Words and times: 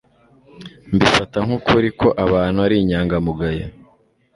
Mbifata 0.93 1.37
nkukuri 1.45 1.89
ko 1.99 2.07
abantu 2.25 2.57
ari 2.65 2.75
inyangamugayo 2.81 3.65